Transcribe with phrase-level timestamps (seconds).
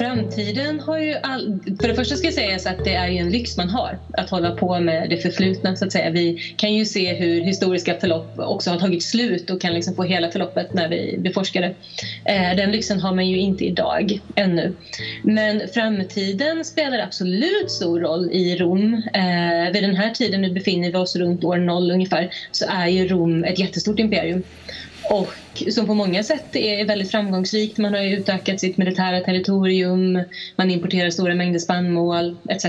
[0.00, 1.60] Framtiden har ju all...
[1.80, 4.30] För det första ska jag säga att det är ju en lyx man har att
[4.30, 6.10] hålla på med det förflutna så att säga.
[6.10, 10.02] Vi kan ju se hur historiska förlopp också har tagit slut och kan liksom få
[10.02, 11.74] hela förloppet när vi beforskar det.
[12.24, 14.72] Eh, den lyxen har man ju inte idag ännu.
[15.22, 18.94] Men framtiden spelar absolut stor roll i Rom.
[18.94, 22.86] Eh, vid den här tiden, nu befinner vi oss runt år noll ungefär, så är
[22.88, 24.42] ju Rom ett jättestort imperium
[25.10, 25.32] och
[25.70, 27.78] som på många sätt är väldigt framgångsrikt.
[27.78, 30.24] Man har ju utökat sitt militära territorium,
[30.56, 32.64] man importerar stora mängder spannmål etc.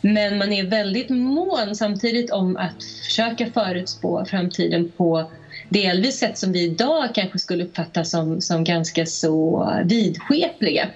[0.00, 5.30] Men man är väldigt mån samtidigt om att försöka förutspå framtiden på
[5.68, 10.88] delvis sätt som vi idag kanske skulle uppfatta som, som ganska så vidskepliga.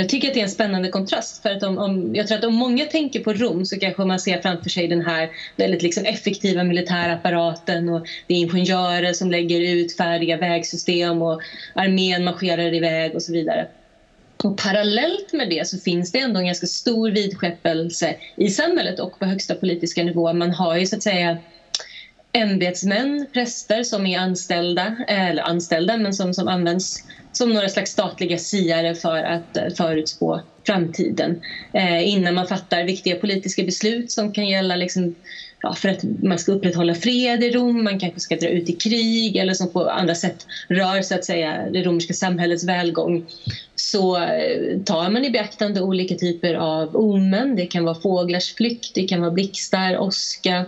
[0.00, 1.42] Jag tycker att det är en spännande kontrast.
[1.42, 4.18] För att om, om, jag tror att om många tänker på Rom så kanske man
[4.18, 9.30] ser framför sig den här väldigt liksom effektiva militära apparaten och det är ingenjörer som
[9.30, 11.40] lägger ut färdiga vägsystem och
[11.74, 13.66] armén marscherar iväg och så vidare.
[14.44, 19.18] Och parallellt med det så finns det ändå en ganska stor vidskeppelse i samhället och
[19.18, 20.32] på högsta politiska nivå.
[20.32, 21.38] Man har ju så att säga
[22.32, 26.96] ämbetsmän, präster som är anställda, eh, eller anställda men som, som används
[27.32, 31.40] som några slags statliga siare för att eh, förutspå framtiden
[31.72, 35.14] eh, innan man fattar viktiga politiska beslut som kan gälla liksom,
[35.62, 38.72] ja, för att man ska upprätthålla fred i Rom, man kanske ska dra ut i
[38.72, 40.36] krig eller som på andra sätt
[40.68, 43.26] rör så att säga det romerska samhällets välgång
[43.74, 47.56] så eh, tar man i beaktande olika typer av omen.
[47.56, 50.66] Det kan vara fåglars flykt, det kan vara blixtar, åska,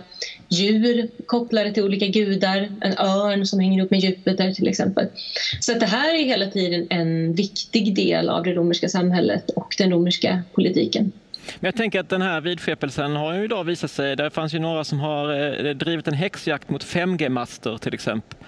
[0.53, 5.07] djur kopplade till olika gudar, en örn som hänger ihop med Jupiter till exempel.
[5.59, 9.75] Så att det här är hela tiden en viktig del av det romerska samhället och
[9.77, 11.11] den romerska politiken.
[11.59, 14.59] Men jag tänker att den här vidskepelsen har ju idag visat sig, det fanns ju
[14.59, 15.33] några som har
[15.65, 18.39] eh, drivit en häxjakt mot 5G-master till exempel,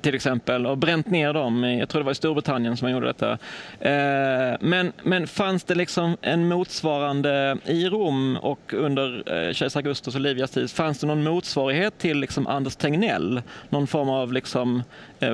[0.00, 3.06] till exempel och bränt ner dem, jag tror det var i Storbritannien som man gjorde
[3.06, 3.32] detta.
[3.80, 10.14] Eh, men, men fanns det liksom en motsvarande i Rom och under eh, kejsar Augustus
[10.14, 13.42] och Livias tid, fanns det någon motsvarighet till liksom Anders Tegnell?
[13.68, 14.82] Någon form av liksom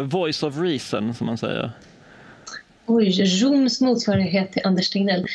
[0.03, 1.71] voice of reason som man säger?
[2.87, 5.27] Oj, Roms motsvarighet till Anders Tegnell.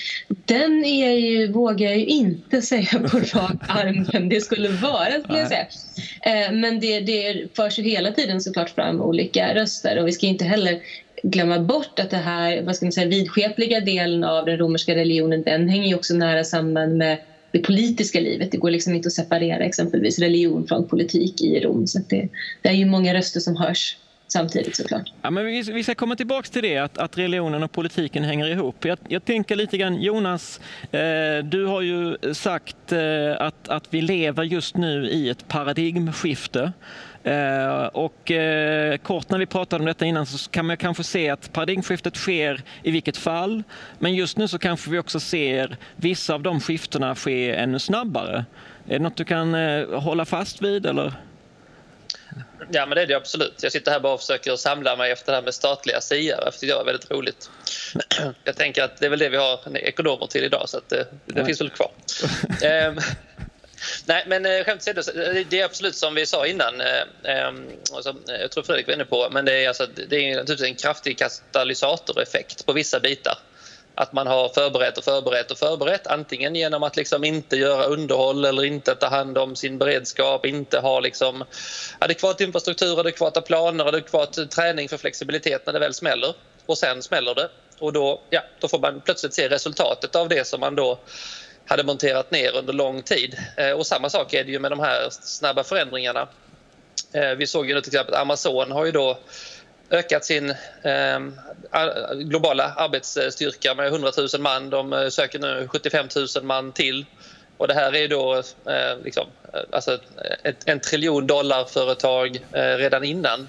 [0.46, 5.22] Den är ju, vågar jag ju inte säga på rak arm vem det skulle vara.
[5.22, 5.68] Skulle jag säga.
[6.26, 10.28] Eh, Men det, det förs ju hela tiden såklart fram olika röster och vi ska
[10.28, 10.80] inte heller
[11.24, 15.44] glömma bort att det här vad ska man säga, vidskepliga delen av den romerska religionen
[15.44, 17.18] den hänger ju också nära samman med
[17.54, 18.52] det politiska livet.
[18.52, 21.88] Det går liksom inte att separera exempelvis religion från politik i Rom.
[21.88, 22.30] Så det,
[22.62, 23.98] det är ju många röster som hörs
[24.32, 25.14] samtidigt såklart.
[25.22, 28.48] Ja, men vi, vi ska komma tillbaks till det, att, att religionen och politiken hänger
[28.48, 28.86] ihop.
[28.86, 30.60] Jag, jag tänker lite grann, Jonas,
[30.92, 33.00] eh, du har ju sagt eh,
[33.40, 36.72] att, att vi lever just nu i ett paradigmskifte.
[37.24, 41.30] Eh, och eh, kort när vi pratade om detta innan så kan man kanske se
[41.30, 43.64] att paradigmskiftet sker i vilket fall.
[44.00, 48.46] Men just nu så kanske vi också ser vissa av de skiftena ske ännu snabbare.
[48.88, 51.14] Är det något du kan eh, hålla fast vid eller?
[52.72, 53.64] Ja, men det är det absolut.
[53.64, 56.66] Jag sitter här bara och försöker samla mig efter det här med statliga siare, för
[56.66, 57.50] det är väldigt roligt.
[58.44, 61.08] Jag tänker att det är väl det vi har ekonomer till idag, så att det,
[61.26, 61.92] det finns väl kvar.
[62.64, 63.00] Ehm,
[64.06, 65.02] Nej, men eh, skämt åsido,
[65.50, 66.82] det är absolut som vi sa innan,
[67.24, 70.70] ehm, som jag tror Fredrik var inne på, men det är, alltså, det är naturligtvis
[70.70, 73.38] en kraftig katalysatoreffekt på vissa bitar.
[73.96, 78.46] Att man har förberett och förberett och förberett antingen genom att liksom inte göra underhåll
[78.46, 81.44] eller inte ta hand om sin beredskap, inte ha liksom
[82.00, 86.34] adekvat infrastruktur, adekvata planer, adekvat träning för flexibilitet när det väl smäller.
[86.66, 87.50] Och sen smäller det
[87.82, 91.00] och då, ja, då får man plötsligt se resultatet av det som man då
[91.66, 93.38] hade monterat ner under lång tid.
[93.58, 96.28] Eh, och samma sak är det ju med de här snabba förändringarna.
[97.14, 99.20] Eh, vi såg ju nu till exempel att Amazon har ju då
[99.92, 100.50] ökat sin
[100.82, 101.20] eh,
[102.14, 104.70] globala arbetsstyrka med 100 000 man.
[104.70, 107.06] De eh, söker nu 75 000 man till.
[107.58, 108.36] Och det här är då
[108.66, 109.98] eh, liksom, eh, alltså
[110.44, 113.48] ett, en triljon dollar företag eh, redan innan.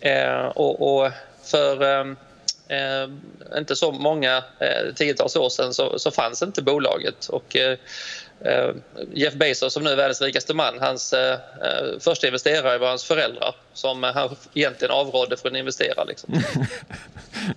[0.00, 1.10] Eh, och, och
[1.44, 1.82] för
[2.68, 3.08] eh,
[3.58, 7.28] inte så många eh, tiotals år sedan så, så fanns inte bolaget.
[7.28, 7.78] Och, eh
[8.40, 8.70] Eh,
[9.12, 13.04] Jeff Bezos som nu är världens rikaste man, hans eh, eh, första investerare var hans
[13.04, 16.04] föräldrar som han egentligen avrådde från att investera.
[16.04, 16.34] Liksom.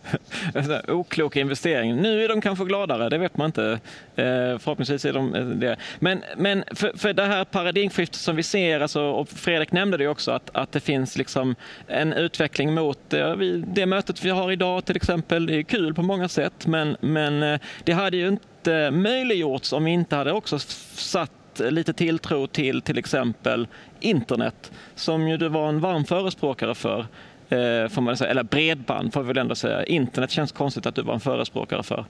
[0.88, 1.95] Oklok investering.
[1.95, 3.80] Nu är de kanske gladare, det vet man inte.
[4.15, 5.77] Eh, förhoppningsvis är de eh, det.
[6.00, 10.07] Men, men för, för det här paradigmskiftet som vi ser, alltså, och Fredrik nämnde det
[10.07, 11.56] också, att, att det finns liksom
[11.88, 13.36] en utveckling mot eh,
[13.68, 15.45] det mötet vi har idag till exempel.
[15.45, 19.83] Det är kul på många sätt, men, men eh, det hade ju inte möjliggjorts om
[19.83, 23.68] vi inte hade också satt lite tilltro till till exempel
[24.00, 27.06] internet som ju du var en varm förespråkare för.
[27.49, 28.29] Eh, får man säga.
[28.29, 29.85] Eller bredband får vi väl ändå säga.
[29.85, 32.05] Internet känns konstigt att du var en förespråkare för.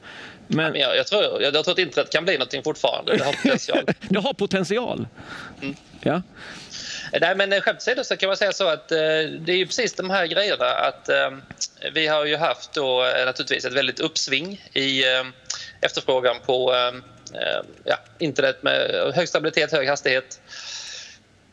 [0.47, 0.75] Men...
[0.75, 3.17] Ja, jag, jag, tror, jag, jag tror att internet kan bli någonting fortfarande.
[3.17, 3.85] Det har potential.
[4.09, 5.07] det har potential?
[5.61, 5.75] Mm.
[6.01, 6.21] Ja.
[7.21, 8.97] Nej, men skämt åsido så kan man säga så att eh,
[9.39, 11.31] det är ju precis de här grejerna att eh,
[11.93, 15.23] vi har ju haft då eh, naturligtvis ett väldigt uppsving i eh,
[15.81, 16.91] efterfrågan på eh,
[17.33, 20.41] Eh, ja, internet med hög stabilitet, hög hastighet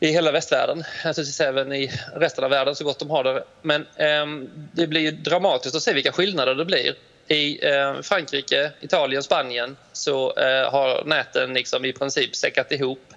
[0.05, 3.43] i hela västvärlden, alltså naturligtvis även i resten av världen så gott de har det.
[3.61, 6.95] Men eh, det blir dramatiskt att se vilka skillnader det blir.
[7.27, 13.13] I eh, Frankrike, Italien, Spanien så eh, har näten liksom i princip säckat ihop.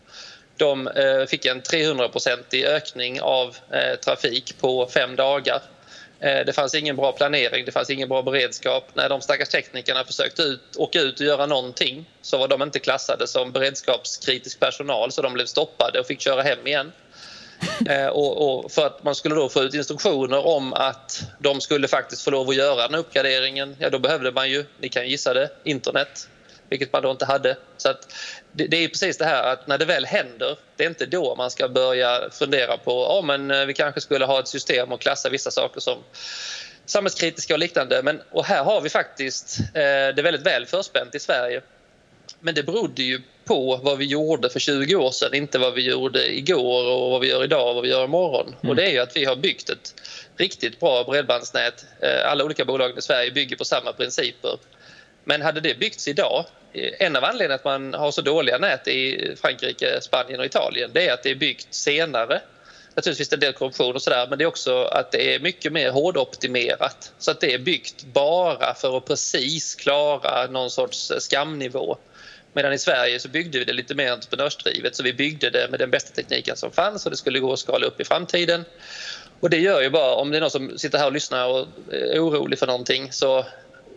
[0.57, 5.61] De eh, fick en 300-procentig ökning av eh, trafik på fem dagar
[6.21, 8.85] det fanns ingen bra planering, det fanns ingen bra beredskap.
[8.95, 12.79] När de stackars teknikerna försökte ut, åka ut och göra någonting så var de inte
[12.79, 16.93] klassade som beredskapskritisk personal så de blev stoppade och fick köra hem igen.
[17.89, 21.89] Eh, och, och, för att man skulle då få ut instruktioner om att de skulle
[21.89, 25.35] faktiskt få lov att göra den uppgraderingen, ja då behövde man ju, ni kan gissa
[25.35, 26.29] det, internet
[26.69, 27.57] vilket man då inte hade.
[27.77, 27.95] Så
[28.53, 31.35] det, det, är precis det här att när det väl händer, det är inte då
[31.35, 35.01] man ska börja fundera på oh, men eh, vi kanske skulle ha ett system och
[35.01, 35.99] klassa vissa saker som
[36.87, 38.03] samhällskritiska och liknande.
[38.03, 41.63] Men, och här har vi faktiskt eh, det väldigt väl förspänt i Sverige.
[42.41, 45.91] Men det berodde ju på vad vi gjorde för 20 år sedan, inte vad vi
[45.91, 48.47] gjorde igår och vad vi gör idag och vad vi gör imorgon.
[48.47, 48.71] Mm.
[48.71, 49.95] Och det är ju att vi har byggt ett
[50.37, 51.85] riktigt bra bredbandsnät.
[52.01, 54.59] Eh, alla olika bolag i Sverige bygger på samma principer.
[55.29, 58.89] Men hade det byggts idag, eh, en av anledningarna att man har så dåliga nät
[58.89, 62.41] i Frankrike, Spanien och Italien det är att det är byggt senare.
[62.97, 65.91] Naturligtvis en del korruption och sådär men det är också att det är mycket mer
[65.91, 67.13] hårdoptimerat.
[67.19, 71.97] Så att det är byggt bara för att precis klara någon sorts skamnivå.
[72.53, 75.81] Medan i Sverige så byggde vi det lite mer entreprenörsdrivet så vi byggde det med
[75.81, 78.65] den bästa tekniken som fanns och det skulle gå att skala upp i framtiden.
[79.41, 81.67] Och det gör ju bara, om det är någon som sitter här och lyssnar och
[81.93, 83.45] är orolig för någonting så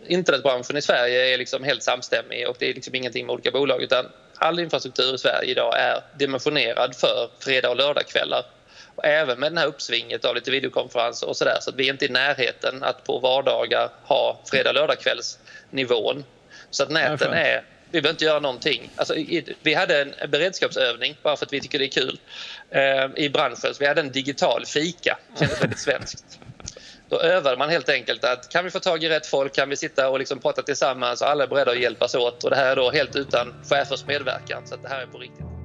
[0.06, 3.82] internetbranschen i Sverige är liksom helt samstämmig och det är liksom ingenting med olika bolag
[3.82, 4.06] utan
[4.36, 8.44] all infrastruktur i Sverige idag är dimensionerad för fredag och lördagskvällar.
[8.94, 11.92] Och även med det här uppsvinget av lite videokonferenser och sådär så att vi är
[11.92, 16.24] inte i närheten att på vardagar ha fredag och lördagskvällsnivån.
[16.70, 18.90] Så att näten är vi behöver inte göra någonting.
[18.96, 19.14] Alltså,
[19.62, 22.18] vi hade en beredskapsövning, bara för att vi tycker det är kul,
[22.70, 23.74] eh, i branschen.
[23.74, 25.18] Så vi hade en digital fika.
[25.32, 26.38] Det kändes väldigt svenskt.
[27.12, 29.76] Då övar man helt enkelt att kan vi få tag i rätt folk, kan vi
[29.76, 32.44] sitta och liksom prata tillsammans och alla är beredda att hjälpas åt.
[32.44, 35.61] Och det här är då helt utan chefers medverkan, så det här är på riktigt.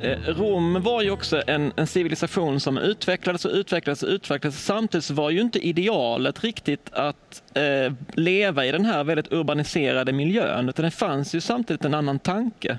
[0.00, 4.64] Eh, Rom var ju också en, en, civilisation som utvecklades och utvecklades och utvecklades.
[4.64, 10.68] Samtidigt var ju inte idealet riktigt att eh, leva i den här väldigt urbaniserade miljön,
[10.68, 12.78] utan det fanns ju samtidigt en annan tanke.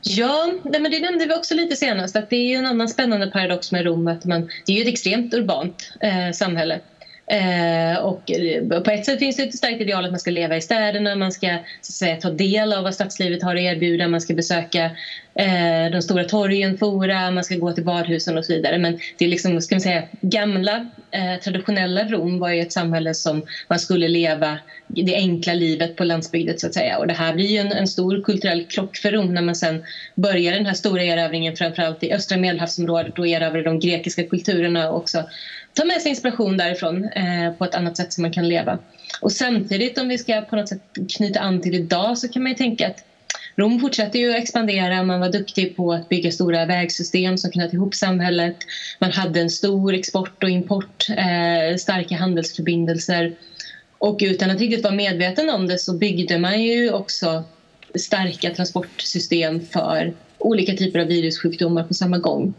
[0.00, 3.72] Ja, men det nämnde vi också lite senast, att det är en annan spännande paradox
[3.72, 6.80] med Rom, att man, det är ju ett extremt urbant eh, samhälle.
[7.30, 8.30] Eh, och
[8.84, 11.32] på ett sätt finns det ett starkt ideal att man ska leva i städerna, man
[11.32, 11.46] ska
[11.80, 14.84] så att säga, ta del av vad stadslivet har att erbjuda, man ska besöka
[15.38, 18.78] eh, de stora torgen, fora, man ska gå till badhusen och så vidare.
[18.78, 23.14] Men det är liksom, ska man säga, gamla eh, traditionella Rom var ju ett samhälle
[23.14, 26.98] som man skulle leva det enkla livet på landsbygden så att säga.
[26.98, 29.82] Och det här blir ju en, en stor kulturell krock för Rom när man sen
[30.14, 34.96] börjar den här stora erövringen framförallt i östra medelhavsområdet och erövrar de grekiska kulturerna och
[34.96, 35.24] också
[35.76, 38.78] ta med sig inspiration därifrån Eh, på ett annat sätt som man kan leva.
[39.20, 40.82] Och samtidigt om vi ska på något sätt
[41.16, 43.04] knyta an till idag så kan man ju tänka att
[43.56, 45.02] Rom fortsätter ju att expandera.
[45.02, 48.56] Man var duktig på att bygga stora vägsystem som knöt ihop samhället.
[48.98, 53.32] Man hade en stor export och import, eh, starka handelsförbindelser.
[53.98, 57.44] Och utan att riktigt vara medveten om det så byggde man ju också
[57.94, 60.14] starka transportsystem för
[60.46, 62.54] olika typer av virussjukdomar på samma gång.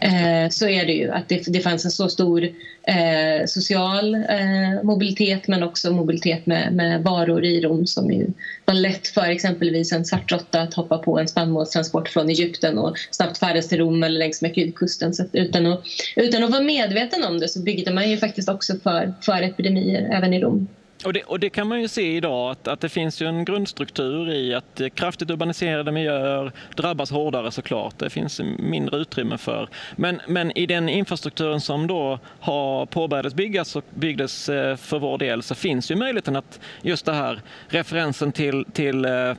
[0.00, 2.44] Eh, så är det ju att det, det fanns en så stor
[2.82, 8.26] eh, social eh, mobilitet men också mobilitet med, med, varor i Rom som ju
[8.64, 13.38] var lätt för exempelvis en svartråtta att hoppa på en spannmålstransport från Egypten och snabbt
[13.38, 15.14] färdas till Rom eller längs med kusten.
[15.14, 15.82] Så utan, att,
[16.16, 20.08] utan att vara medveten om det så byggde man ju faktiskt också för, för epidemier
[20.12, 20.68] även i Rom.
[21.04, 23.44] Och det, och det, kan man ju se idag att, att det finns ju en
[23.44, 27.98] grundstruktur i att kraftigt urbaniserade miljöer drabbas hårdare såklart.
[27.98, 29.68] Det finns mindre utrymme för.
[29.96, 35.18] Men, men i den infrastrukturen som då har påbörjats byggas och byggdes eh, för vår
[35.18, 39.34] del så finns ju möjligheten att just det här referensen till, till eh,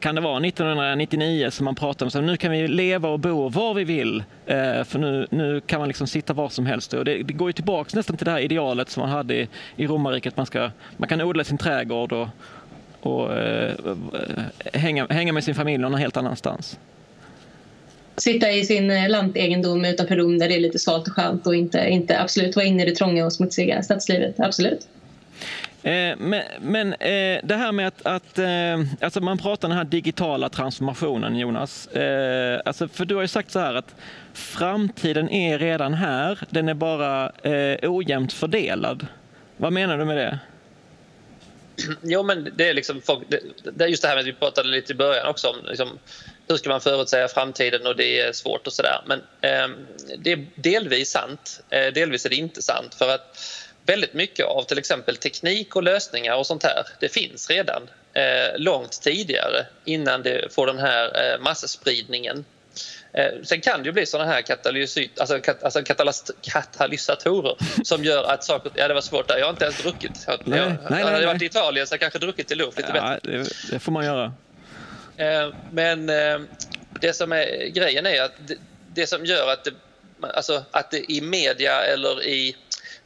[0.00, 3.48] kan det vara 1999 som man pratar om så nu kan vi leva och bo
[3.48, 6.94] var vi vill eh, för nu, nu kan man liksom sitta var som helst.
[6.94, 9.48] Och det, det går ju tillbaks nästan till det här idealet som man hade i,
[9.76, 10.36] i romarriket.
[10.36, 12.28] Man, ska, man kan odla sin trädgård och,
[13.00, 13.74] och eh,
[14.72, 16.78] hänga, hänga med sin familj någon helt annanstans.
[18.16, 21.54] Sitta i sin eh, lantegendom utanför Rom där det är lite svalt och skönt och
[21.54, 24.40] inte, inte absolut vara inne i det trånga och smutsiga stadslivet.
[24.40, 24.88] Absolut.
[25.82, 29.78] Eh, men, men eh, det här med att, att eh, alltså man pratar om den
[29.78, 31.88] här digitala transformationen, Jonas.
[32.64, 33.94] Alltså för du har ju sagt så här att
[34.32, 37.32] framtiden är redan här, den är bara
[37.82, 39.06] ojämnt fördelad.
[39.56, 40.38] Vad menar du med det?
[42.02, 43.40] Jo, men det är liksom folk, det,
[43.72, 45.98] det är just det här med att vi pratade lite i början också om liksom,
[46.48, 49.00] hur ska man förutsäga framtiden och det är svårt och sådär.
[49.06, 49.68] Men eh,
[50.18, 52.94] det är delvis sant, eh, delvis är det inte sant.
[52.94, 53.38] För att
[53.86, 58.58] väldigt mycket av till exempel teknik och lösningar och sånt här, det finns redan eh,
[58.58, 62.44] långt tidigare innan det får den här eh, masspridningen.
[63.14, 65.82] Eh, sen kan det ju bli såna här katalysit, alltså, kat, alltså
[66.42, 68.72] katalysatorer som gör att saker...
[68.74, 69.38] Ja, det var svårt där.
[69.38, 70.24] Jag har inte ens druckit.
[70.26, 72.54] Jag, nej, jag, nej, nej, hade jag varit i Italien så jag kanske druckit i
[72.54, 73.38] luft lite ja, bättre.
[73.38, 74.32] Det, det, får man göra.
[75.16, 76.40] Eh, men eh,
[77.00, 78.56] det som är grejen är att det,
[78.94, 79.72] det som gör att det,
[80.20, 82.56] alltså, att det i media eller i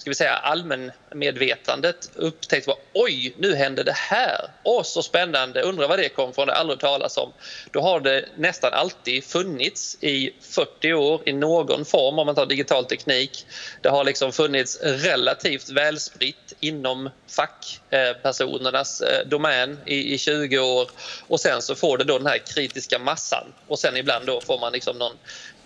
[0.07, 4.51] ska vi säga, allmänmedvetandet upptäckt vad oj, nu hände det här.
[4.63, 7.33] Åh, så spännande, undrar vad det kom från, det har aldrig talas om.
[7.71, 12.47] Då har det nästan alltid funnits i 40 år i någon form om man tar
[12.47, 13.47] digital teknik.
[13.81, 20.91] Det har liksom funnits relativt välspritt inom fackpersonernas eh, domän i, i 20 år
[21.29, 24.59] och sen så får det då den här kritiska massan och sen ibland då får
[24.61, 25.17] man liksom någon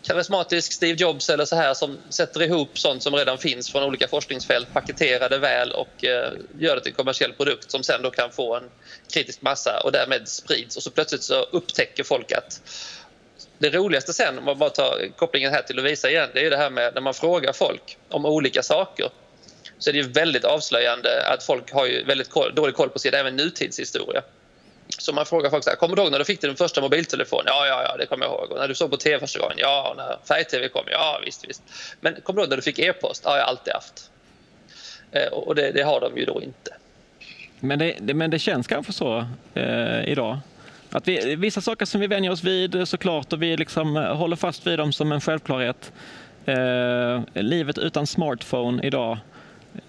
[0.02, 4.09] karismatisk Steve Jobs eller så här som sätter ihop sånt som redan finns från olika
[4.09, 8.11] forskningsfält, paketerar det väl och eh, gör det till en kommersiell produkt som sen då
[8.11, 8.71] kan få en
[9.14, 12.61] kritisk massa och därmed sprids och så plötsligt så upptäcker folk att
[13.59, 16.57] det roligaste sen, om man bara tar kopplingen här till Lovisa igen, det är det
[16.57, 19.09] här med när man frågar folk om olika saker
[19.78, 23.14] så är det väldigt avslöjande att folk har ju väldigt koll, dålig koll på sin
[23.14, 24.23] även nutidshistoria.
[24.99, 27.42] Så man frågar folk så här, kommer du ihåg när du fick din första mobiltelefon?
[27.47, 28.50] Ja, ja, ja, det kommer jag ihåg.
[28.50, 29.56] Och när du såg på tv första gången?
[29.59, 30.85] Ja, och när färg-tv kom?
[30.90, 31.62] Ja, visst, visst.
[32.00, 33.23] Men kommer du ihåg när du fick e-post?
[33.25, 34.11] Ja, jag har alltid haft.
[35.12, 36.75] Eh, och det, det, har de ju då inte.
[37.61, 40.38] Men det, det men det känns kanske så eh, idag?
[40.90, 44.16] Att vi, vissa saker som vi vänjer oss vid eh, såklart och vi liksom eh,
[44.16, 45.92] håller fast vid dem som en självklarhet.
[46.44, 49.18] Eh, livet utan smartphone idag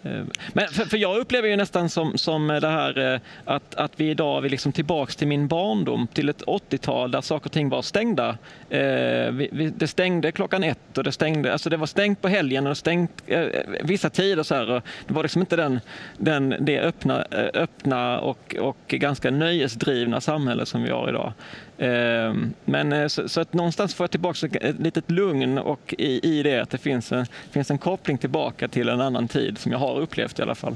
[0.04, 3.92] Ehm, men för, för, jag upplever ju nästan som, som det här eh, att, att
[3.96, 7.70] vi idag är liksom tillbaks till min barndom, till ett 80-tal där saker och ting
[7.70, 8.38] var stängda.
[8.70, 12.28] Ehm, vi, vi, det stängde klockan ett och det stängde, alltså det var stängt på
[12.28, 13.48] helgen och stängt eh, eh
[13.84, 14.44] vissa tider.
[14.44, 15.80] Så här, och det var liksom inte den,
[16.18, 21.34] den, det öppna, eh, öppna och, och ganska nöjesdrivna samhälle som vi har idag.
[21.82, 26.40] Ehm, men eh, så, så, att någonstans får jag tillbaka ett litet lugn och i,
[26.40, 29.72] i det att det finns en, finns en koppling tillbaka till en annan tid som
[29.72, 30.76] jag har upplevt i alla fall.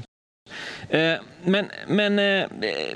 [0.90, 2.46] Ehm, men, men eh,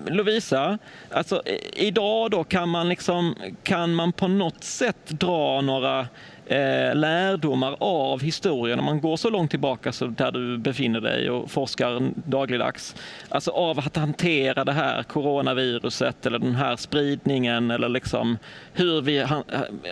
[0.07, 0.79] Lovisa,
[1.11, 6.09] alltså, idag då kan man, liksom, kan man på något sätt dra några
[6.51, 11.31] eh, lärdomar av historien, om man går så långt tillbaka så där du befinner dig
[11.31, 12.95] och forskar dagligdags,
[13.29, 18.39] alltså av att hantera det här coronaviruset eller den här spridningen eller liksom
[18.73, 19.31] hur vi eh,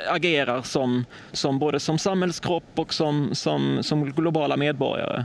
[0.08, 5.24] agerar som, som både som samhällskropp och som, som, som globala medborgare?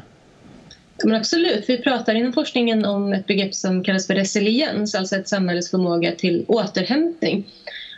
[1.04, 5.28] Men absolut, vi pratar inom forskningen om ett begrepp som kallas för resiliens, alltså ett
[5.28, 7.46] samhälles förmåga till återhämtning.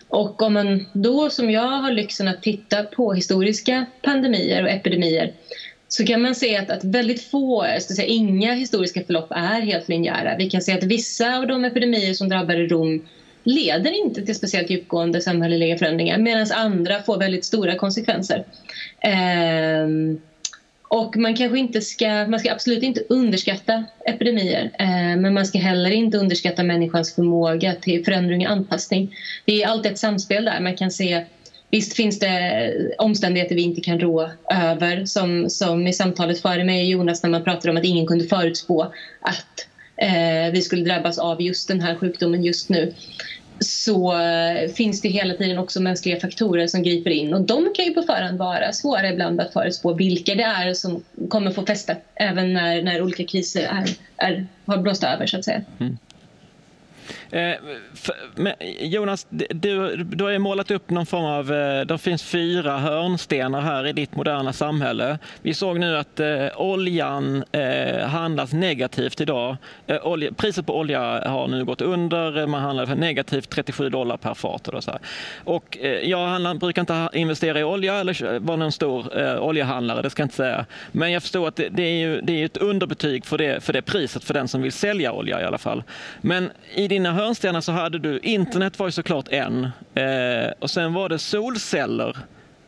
[0.08, 5.34] Och om man då som jag har lyxen att titta på historiska pandemier och epidemier
[5.88, 9.88] så kan man se att, att väldigt få, ska säga, inga historiska förlopp är helt
[9.88, 10.36] linjära.
[10.36, 13.02] Vi kan se att vissa av de epidemier som drabbade Rom
[13.44, 18.44] leder inte till speciellt djupgående samhälleliga förändringar medan andra får väldigt stora konsekvenser.
[19.02, 19.88] Eh,
[20.88, 25.60] och man kanske inte ska, man ska absolut inte underskatta epidemier eh, men man ska
[25.60, 29.16] heller inte underskatta människans förmåga till förändring och anpassning.
[29.46, 30.60] Det är alltid ett samspel där.
[30.60, 31.26] Man kan se
[31.72, 36.82] Visst finns det omständigheter vi inte kan rå över som, som i samtalet före mig
[36.82, 38.82] och Jonas när man pratade om att ingen kunde förutspå
[39.22, 39.68] att
[40.02, 42.94] eh, vi skulle drabbas av just den här sjukdomen just nu
[43.60, 47.86] så eh, finns det hela tiden också mänskliga faktorer som griper in och de kan
[47.86, 51.98] ju på förhand vara svåra ibland att förutspå vilka det är som kommer få fäste
[52.16, 55.62] även när, när olika kriser är, är, har blåst över så att säga.
[55.80, 55.98] Mm.
[57.32, 57.54] Eh,
[58.80, 61.54] Jonas, du, du har ju målat upp någon form av...
[61.54, 65.20] Eh, det finns fyra hörnstenar här i ditt moderna samhälle.
[65.42, 67.44] Vi såg nu att eh, oljan
[68.08, 69.58] handlas negativt idag.
[70.38, 72.48] Priset på olja har nu gått under.
[72.48, 74.68] Man handlar för negativt 37 dollar per fat.
[74.68, 75.00] Och så här.
[75.44, 79.06] Och, jag handlar, brukar inte investera i olja eller vara någon stor
[79.40, 80.66] oljehandlare, det ska jag inte säga.
[80.92, 83.74] Men jag förstår att det, det är, ju, det är ett underbetyg för det, för
[83.74, 85.84] det priset för den som vill sälja olja i alla fall.
[86.22, 89.64] Men i dina hörnstenar så hade du, internet var ju såklart en,
[89.96, 92.18] eh, och sen var det solceller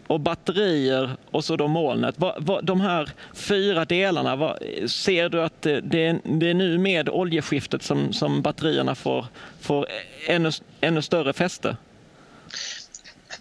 [0.07, 2.19] och batterier och så då molnet.
[2.19, 4.57] Va, va, de här fyra delarna, va,
[4.87, 9.25] ser du att det, det, är nu med oljeskiftet som, som batterierna får,
[9.61, 9.87] får
[10.27, 11.77] ännu, ännu större fäste?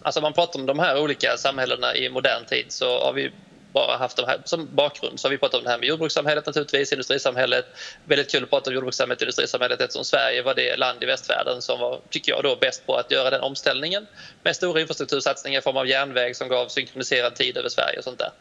[0.01, 3.31] Alltså om man pratar om de här olika samhällena i modern tid så har vi
[3.73, 5.19] bara haft de här som bakgrund.
[5.19, 7.65] Så har vi pratat om det här med jordbrukssamhället naturligtvis, industrisamhället.
[8.05, 11.61] Väldigt kul att prata om jordbrukssamhället och industrisamhället eftersom Sverige var det land i västvärlden
[11.61, 14.07] som var, tycker jag, då bäst på att göra den omställningen
[14.43, 18.19] med stora infrastruktursatsningar i form av järnväg som gav synkroniserad tid över Sverige och sånt
[18.19, 18.31] där.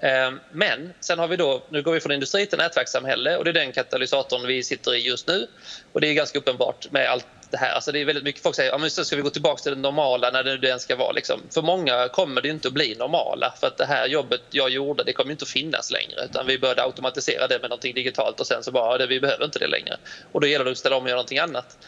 [0.00, 3.50] Ehm, men sen har vi då, nu går vi från industri till nätverkssamhälle och det
[3.50, 5.46] är den katalysatorn vi sitter i just nu.
[5.92, 7.72] Och det är ganska uppenbart med allt det här.
[7.72, 9.80] Alltså det är väldigt mycket folk säger att ja, ska vi gå tillbaka till det
[9.80, 11.12] normala när det nu ens ska vara.
[11.12, 11.42] Liksom.
[11.54, 15.04] För många kommer det inte att bli normala för att det här jobbet jag gjorde
[15.04, 18.46] det kommer inte att finnas längre utan vi började automatisera det med någonting digitalt och
[18.46, 19.96] sen så bara, det, vi behöver inte det längre.
[20.32, 21.78] Och då gäller det att ställa om och göra någonting annat.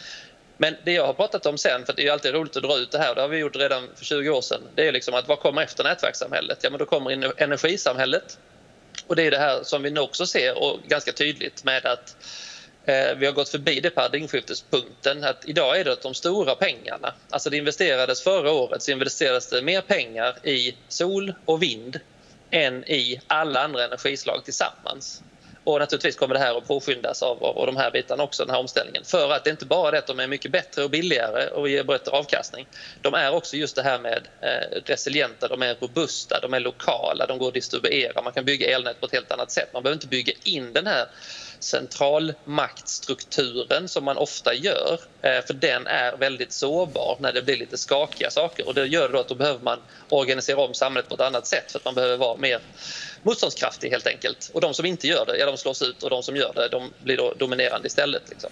[0.59, 2.91] Men det jag har pratat om sen, för det är alltid roligt att dra ut
[2.91, 5.29] det här, det har vi gjort redan för 20 år sedan, det är liksom att
[5.29, 6.59] vad kommer efter nätverkssamhället?
[6.63, 8.39] Ja men då kommer energisamhället.
[9.07, 12.17] Och det är det här som vi nu också ser och ganska tydligt med att
[12.91, 17.15] Eh, vi har gått förbi det paradigmskiftespunkten att idag är det de stora pengarna.
[17.31, 22.01] Alltså det investerades förra året så investerades det mer pengar i sol och vind
[22.51, 25.23] än i alla andra energislag tillsammans.
[25.65, 28.61] Och naturligtvis kommer det här att påskyndas av och de här bitarna också, den här
[28.61, 29.05] omställningen.
[29.05, 31.69] För att det är inte bara det att de är mycket bättre och billigare och
[31.69, 32.67] ger bättre avkastning.
[33.03, 37.27] De är också just det här med eh, resilienta, de är robusta, de är lokala,
[37.27, 38.23] de går att distribuera.
[38.23, 39.73] Man kan bygga elnät på ett helt annat sätt.
[39.73, 41.07] Man behöver inte bygga in den här
[41.61, 45.01] centralmaktstrukturen som man ofta gör.
[45.23, 49.09] Eh, för den är väldigt sårbar när det blir lite skakiga saker och det gör
[49.09, 51.95] då att då behöver man organisera om samhället på ett annat sätt för att man
[51.95, 52.61] behöver vara mer
[53.23, 54.51] motståndskraftig helt enkelt.
[54.55, 56.69] Och de som inte gör det, ja de slås ut och de som gör det,
[56.69, 58.23] de blir då dominerande istället.
[58.31, 58.51] Liksom.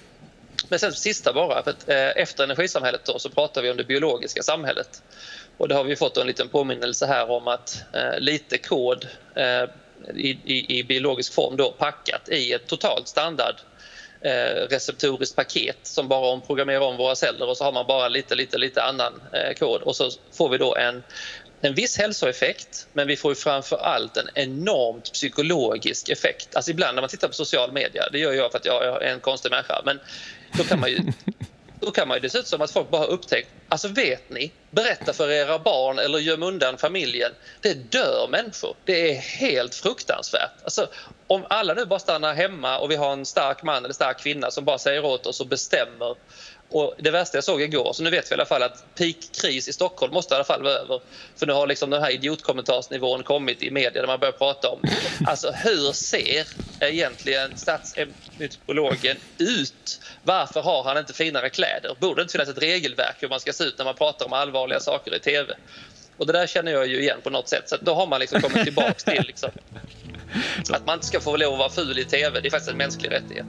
[0.69, 3.85] Men sen sista bara, för att, eh, efter energisamhället då, så pratar vi om det
[3.85, 5.03] biologiska samhället.
[5.57, 9.71] Och det har vi fått en liten påminnelse här om att eh, lite kod eh,
[10.15, 13.55] i, i, i, biologisk form då packat i ett totalt standard
[14.21, 18.35] eh, receptoriskt paket som bara omprogrammerar om våra celler och så har man bara lite,
[18.35, 21.03] lite, lite annan eh, kod och så får vi då en
[21.61, 26.57] en viss hälsoeffekt men vi får framför allt en enormt psykologisk effekt.
[26.57, 29.01] Alltså ibland när man tittar på social media, det gör jag för att jag är
[29.01, 30.01] en konstig människa, men
[30.57, 30.99] då kan man ju
[31.89, 35.13] då kan man ju dessutom som att folk bara har upptäckt, alltså vet ni, berätta
[35.13, 37.33] för era barn eller göm undan familjen.
[37.61, 38.77] Det dör människor.
[38.85, 40.51] Det är helt fruktansvärt.
[40.65, 40.89] Alltså,
[41.27, 44.51] om alla nu bara stannar hemma och vi har en stark man eller stark kvinna
[44.51, 46.17] som bara säger åt oss och bestämmer
[46.71, 49.69] och det värsta jag såg igår, så nu vet vi i alla fall att peak-kris
[49.69, 51.01] i Stockholm måste i alla fall vara över.
[51.37, 54.81] För nu har liksom den här idiotkommentarsnivån kommit i media där man börjar prata om
[55.27, 56.47] alltså hur ser
[56.81, 60.01] egentligen statsepidemiologen ut?
[60.23, 61.97] Varför har han inte finare kläder?
[62.01, 64.33] Borde det inte finnas ett regelverk hur man ska se ut när man pratar om
[64.33, 65.55] allvarliga saker i tv?
[66.17, 67.69] Och det där känner jag ju igen på något sätt.
[67.69, 69.51] Så då har man liksom kommit tillbaks till liksom,
[70.71, 72.41] att man inte ska få lov att vara ful i TV.
[72.41, 73.47] Det är faktiskt en mänsklig rättighet.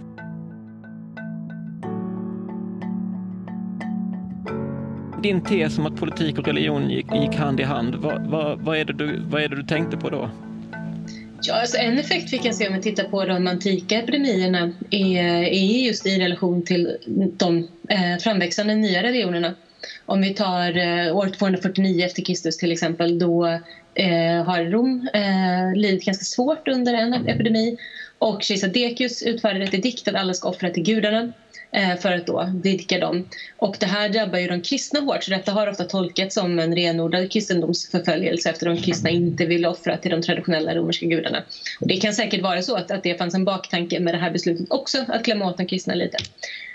[5.21, 8.77] Din tes om att politik och religion gick, gick hand i hand, vad, vad, vad,
[8.77, 10.29] är det du, vad är det du tänkte på då?
[11.41, 15.23] Ja, alltså en effekt vi kan se om vi tittar på de antika epidemierna är,
[15.43, 16.97] är just i relation till
[17.37, 19.53] de eh, framväxande nya religionerna.
[20.05, 23.45] Om vi tar eh, år 249 efter Kristus till exempel, då
[23.93, 27.77] eh, har Rom eh, lidit ganska svårt under en epidemi
[28.17, 31.31] och kejsar Decius utfärdade ett edikt att alla ska offra till gudarna
[31.71, 33.29] Eh, för att då vidga dem.
[33.57, 36.75] Och det här drabbar ju de kristna hårt, så detta har ofta tolkats som en
[36.75, 41.43] renodlad kristendomsförföljelse efter de kristna inte ville offra till de traditionella romerska gudarna.
[41.79, 44.31] Och det kan säkert vara så att, att det fanns en baktanke med det här
[44.31, 46.17] beslutet också, att klämma åt de kristna lite.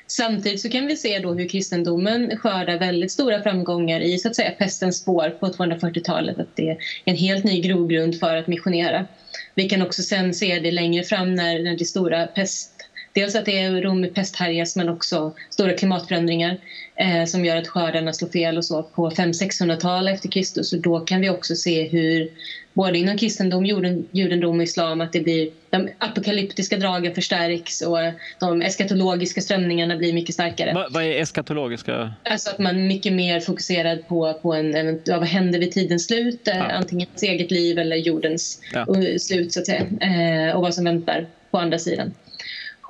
[0.06, 4.36] Samtidigt så kan vi se då hur kristendomen skördar väldigt stora framgångar i så att
[4.36, 6.38] säga pestens spår på 240-talet.
[6.38, 9.06] Att det är en helt ny grogrund för att missionera.
[9.54, 12.73] Vi kan också sen se det längre fram när, när det stora pest
[13.14, 16.58] Dels att det är Rom pesthärjas men också stora klimatförändringar
[16.96, 20.72] eh, som gör att skördarna slår fel och så på 500-600-talet efter Kristus.
[20.72, 22.30] Och då kan vi också se hur
[22.72, 27.98] både inom kristendom, juden, judendom och islam att det blir, de apokalyptiska dragen förstärks och
[28.40, 30.74] de eskatologiska strömningarna blir mycket starkare.
[30.74, 32.12] Va, vad är eskatologiska?
[32.22, 36.06] Alltså att man är mycket mer fokuserad på, på en, ja, vad händer vid tidens
[36.06, 36.62] slut, ja.
[36.62, 38.86] antingen ens eget liv eller jordens ja.
[39.18, 42.14] slut så att säga, eh, och vad som väntar på andra sidan.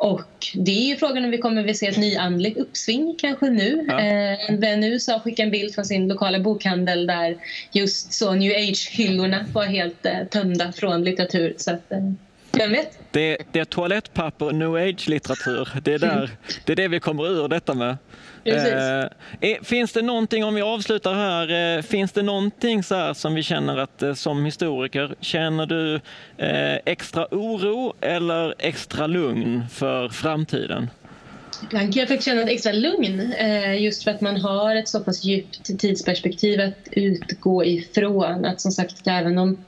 [0.05, 3.87] Och det är ju frågan om vi kommer att se ett nyandligt uppsving kanske nu.
[3.89, 4.01] Ja.
[4.01, 7.37] Eh, i USA skickade en bild från sin lokala bokhandel där
[7.73, 11.55] just så new age-hyllorna var helt eh, tömda från litteratur.
[11.57, 11.99] Så att, eh,
[12.53, 12.99] vem vet?
[13.11, 15.69] Det, det är toalettpapper new age-litteratur.
[15.83, 16.31] Det, är där,
[16.65, 17.97] det är det vi kommer ur detta med.
[18.45, 23.35] Eh, finns det någonting, om vi avslutar här, eh, finns det någonting så här som
[23.35, 25.95] vi känner att eh, som historiker, känner du
[26.37, 30.91] eh, extra oro eller extra lugn för framtiden?
[31.73, 35.01] Man kan faktiskt känna ett extra lugn eh, just för att man har ett så
[35.01, 38.45] pass djupt tidsperspektiv att utgå ifrån.
[38.45, 39.65] Att som sagt, även om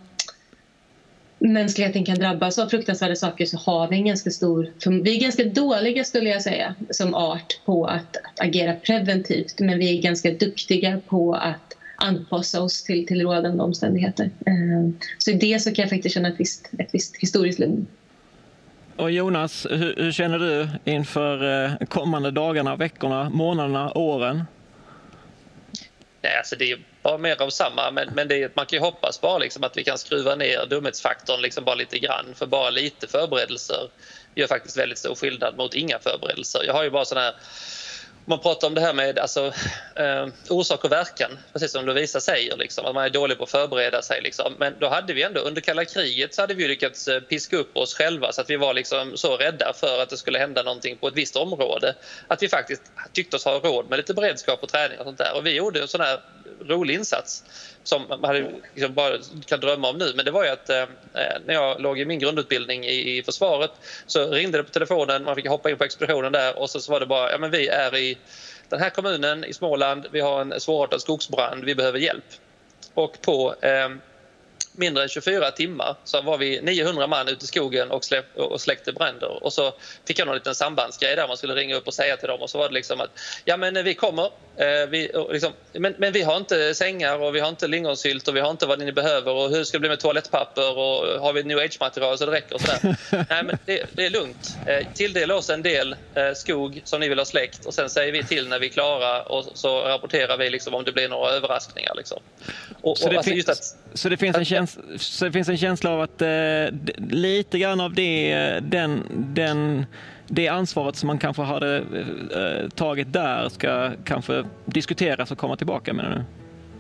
[1.38, 4.70] mänskligheten kan drabbas av fruktansvärda saker så har vi en ganska stor...
[5.03, 9.79] Vi är ganska dåliga skulle jag säga som art på att, att agera preventivt men
[9.79, 14.25] vi är ganska duktiga på att anpassa oss till, till rådande omständigheter.
[14.25, 17.87] Eh, så i det så kan jag faktiskt känna ett visst, ett visst historiskt lugn.
[18.96, 24.44] Och Jonas, hur, hur, känner du inför eh, kommande dagarna, veckorna, månaderna, åren?
[26.22, 26.77] Nej, alltså det
[27.14, 27.90] är mer av samma.
[27.90, 31.40] Men, men det, man kan ju hoppas bara liksom att vi kan skruva ner dumhetsfaktorn
[31.40, 32.35] liksom bara lite grann.
[32.35, 33.90] För bara lite förberedelser
[34.35, 36.64] gör faktiskt väldigt stor skillnad mot inga förberedelser.
[36.66, 37.35] Jag har ju bara sån här
[38.29, 39.53] man pratar om det här med alltså,
[39.97, 43.51] eh, orsak och verkan, precis som Lovisa säger, liksom, att man är dålig på att
[43.51, 44.23] förbereda sig.
[44.23, 44.55] Liksom.
[44.59, 47.77] Men då hade vi ändå under kalla kriget så hade vi lyckats eh, piska upp
[47.77, 50.97] oss själva så att vi var liksom så rädda för att det skulle hända någonting
[50.97, 51.95] på ett visst område
[52.29, 55.37] att vi faktiskt tyckte oss ha råd med lite beredskap och träning och sånt där.
[55.37, 56.21] Och vi gjorde en sån här
[56.61, 57.45] rolig insats
[57.83, 60.13] som man hade, liksom bara kan drömma om nu.
[60.17, 60.85] Men det var ju att eh,
[61.47, 63.71] när jag låg i min grundutbildning i, i försvaret
[64.07, 66.93] så ringde det på telefonen, man fick hoppa in på expeditionen där och så, så
[66.93, 68.19] var det bara, ja men vi är i
[68.69, 72.25] den här kommunen i Småland, vi har en svårartad skogsbrand, vi behöver hjälp.
[72.95, 73.89] Och på eh,
[74.79, 78.61] mindre än 24 timmar så var vi 900 man ute i skogen och, släpp, och
[78.61, 79.45] släckte bränder.
[79.45, 79.75] Och så
[80.07, 82.51] fick jag någon liten sambandsgrej där man skulle ringa upp och säga till dem och
[82.51, 83.11] så var det liksom att
[83.45, 84.25] ja men vi kommer,
[84.57, 88.37] eh, vi, liksom, men, men vi har inte sängar och vi har inte lingonsylt och
[88.37, 91.33] vi har inte vad ni behöver och hur ska det bli med toalettpapper och har
[91.33, 92.97] vi new age-material så det räcker och sådär.
[93.31, 94.57] Nej men det, det är lugnt.
[94.67, 98.12] Eh, tilldela oss en del eh, skog som ni vill ha släckt och sen säger
[98.12, 101.31] vi till när vi är klara och så rapporterar vi liksom om det blir några
[101.31, 101.95] överraskningar.
[101.97, 102.19] Liksom.
[102.83, 104.66] Och, så, det alltså finns, att, så det finns en känsla
[104.97, 106.29] så det finns en känsla av att eh,
[107.11, 109.03] lite grann av det, eh, den,
[109.35, 109.87] den,
[110.29, 115.57] det ansvaret som man kanske hade eh, eh tagit där ska kanske diskuteras och komma
[115.57, 116.25] tillbaka med nu?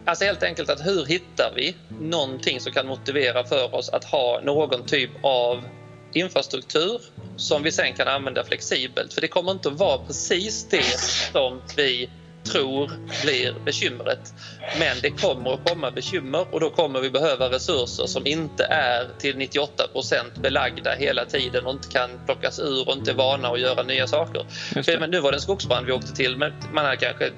[0.04, 4.40] Alltså helt enkelt att hur hittar vi någonting som kan motivera för oss att ha
[4.44, 5.64] någon typ av
[6.12, 7.00] infrastruktur
[7.36, 9.12] som vi sen kan använda flexibelt.
[9.12, 11.00] För det kommer inte att vara precis det
[11.32, 12.10] som vi
[12.46, 12.90] tror
[13.24, 14.34] blir bekymret.
[14.78, 19.08] Men det kommer att komma bekymmer och då kommer vi behöva resurser som inte är
[19.18, 23.60] till 98% belagda hela tiden och inte kan plockas ur och inte är vana att
[23.60, 24.46] göra nya saker.
[24.98, 27.30] Men nu var det en skogsbrand vi åkte till men man hade kanske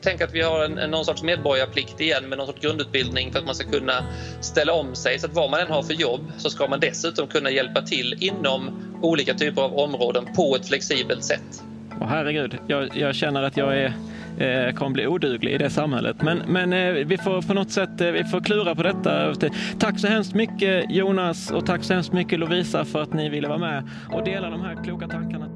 [0.00, 3.46] tänk att vi har en, någon sorts medborgarplikt igen med någon sorts grundutbildning för att
[3.46, 4.04] man ska kunna
[4.40, 7.26] ställa om sig så att vad man än har för jobb så ska man dessutom
[7.26, 11.62] kunna hjälpa till inom olika typer av områden på ett flexibelt sätt.
[12.00, 13.92] Oh, herregud, jag, jag känner att jag är
[14.38, 16.22] Eh, kommer bli oduglig i det samhället.
[16.22, 19.34] Men, men eh, vi får på något sätt eh, vi får klura på detta.
[19.78, 23.48] Tack så hemskt mycket Jonas och tack så hemskt mycket Lovisa för att ni ville
[23.48, 25.55] vara med och dela de här kloka tankarna.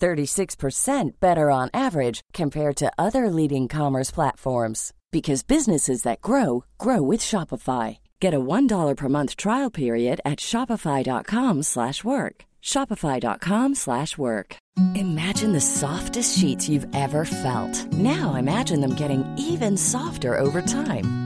[0.00, 7.02] 36% better on average compared to other leading commerce platforms because businesses that grow grow
[7.02, 7.98] with Shopify.
[8.20, 12.44] Get a $1 per month trial period at shopify.com/work.
[12.62, 14.56] shopify.com/work.
[14.94, 17.92] Imagine the softest sheets you've ever felt.
[17.92, 21.25] Now imagine them getting even softer over time.